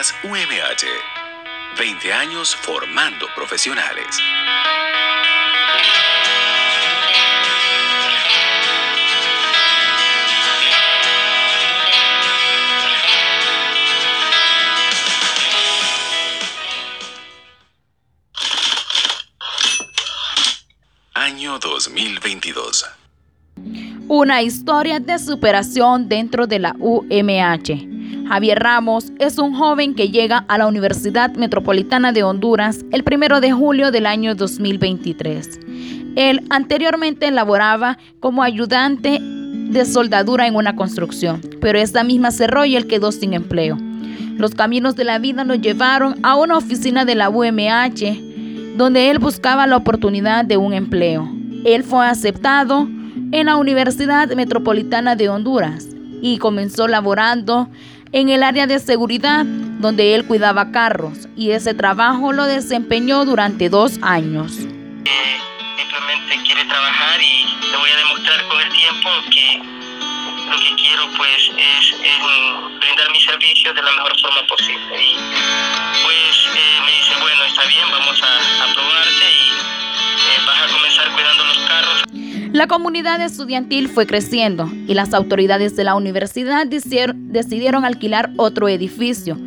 [0.00, 0.86] Noticias UMH.
[1.78, 4.06] 20 años formando profesionales.
[21.12, 22.86] Año 2022.
[24.08, 27.89] Una historia de superación dentro de la UMH.
[28.30, 33.40] Javier Ramos es un joven que llega a la Universidad Metropolitana de Honduras el 1
[33.40, 35.58] de julio del año 2023.
[36.14, 42.76] Él anteriormente laboraba como ayudante de soldadura en una construcción, pero esta misma cerró y
[42.76, 43.76] él quedó sin empleo.
[44.36, 49.18] Los caminos de la vida lo llevaron a una oficina de la UMH donde él
[49.18, 51.28] buscaba la oportunidad de un empleo.
[51.64, 52.88] Él fue aceptado
[53.32, 55.88] en la Universidad Metropolitana de Honduras
[56.22, 57.68] y comenzó laborando
[58.12, 63.68] en el área de seguridad donde él cuidaba carros y ese trabajo lo desempeñó durante
[63.68, 64.52] dos años.
[64.52, 69.62] simplemente quiere trabajar y le voy a demostrar con el tiempo que
[70.50, 71.94] lo que quiero pues es,
[72.80, 75.00] brindar mi servicio de la mejor forma posible.
[75.00, 75.14] Y
[76.02, 78.59] pues eh, me dice, bueno, está bien, vamos a,
[82.60, 89.38] La comunidad estudiantil fue creciendo y las autoridades de la universidad decidieron alquilar otro edificio.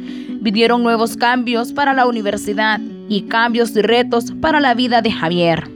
[0.42, 5.70] Vivieron nuevos cambios para la universidad y cambios y retos para la vida de Javier.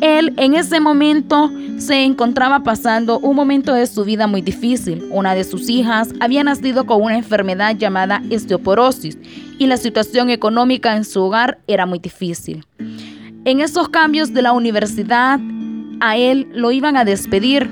[0.00, 5.06] Él en ese momento se encontraba pasando un momento de su vida muy difícil.
[5.12, 9.16] Una de sus hijas había nacido con una enfermedad llamada osteoporosis
[9.56, 12.66] y la situación económica en su hogar era muy difícil.
[13.44, 15.38] En esos cambios de la universidad,
[16.00, 17.68] a él lo iban a despedir.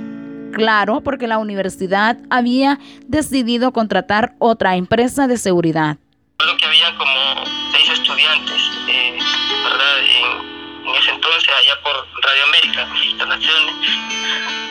[0.53, 5.97] Claro, porque la universidad había decidido contratar otra empresa de seguridad.
[6.37, 9.19] Creo que había como seis estudiantes, eh,
[9.65, 9.99] ¿verdad?
[9.99, 13.75] En, ese entonces, allá por Radio América, instalaciones.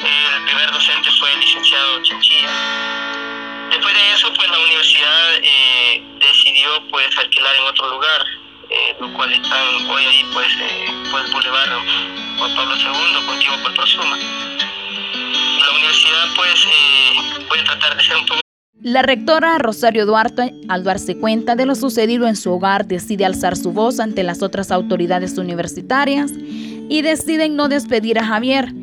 [0.04, 2.50] El primer docente fue el licenciado Chinchilla.
[3.72, 8.22] Después de eso, pues la universidad eh, decidió pues alquilar en otro lugar,
[9.04, 9.10] La
[16.36, 17.14] pues eh,
[18.82, 23.58] la rectora Rosario Duarte, al darse cuenta de lo sucedido en su hogar, decide alzar
[23.58, 28.74] su voz ante las otras autoridades universitarias y deciden no despedir a Javier,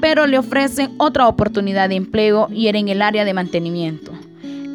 [0.00, 4.12] pero le ofrecen otra oportunidad de empleo y era en el área de mantenimiento.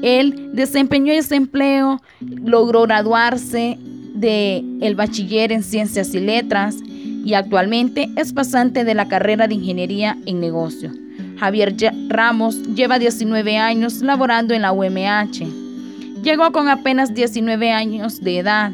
[0.02, 3.78] Él desempeñó ese empleo, logró graduarse
[4.20, 6.78] de el bachiller en ciencias y letras
[7.26, 10.92] y actualmente es pasante de la carrera de ingeniería en negocio.
[11.40, 11.76] Javier
[12.08, 15.46] Ramos lleva 19 años laborando en la UMH.
[16.24, 18.72] Llegó con apenas 19 años de edad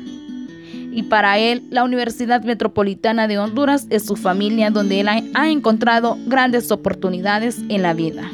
[0.91, 6.17] y para él la Universidad Metropolitana de Honduras es su familia donde él ha encontrado
[6.25, 8.31] grandes oportunidades en la vida.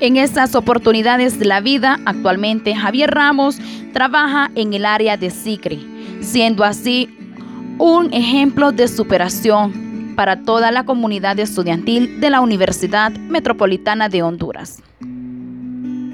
[0.00, 3.56] En esas oportunidades de la vida, actualmente Javier Ramos
[3.94, 5.78] trabaja en el área de SICRE,
[6.20, 7.08] siendo así
[7.78, 14.82] un ejemplo de superación para toda la comunidad estudiantil de la Universidad Metropolitana de Honduras.